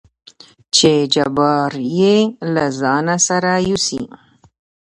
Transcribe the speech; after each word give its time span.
چې 0.75 0.91
جبار 1.13 1.71
يې 1.97 2.15
له 2.53 2.65
ځانه 2.79 3.15
سره 3.27 3.51
يوسي. 3.69 4.01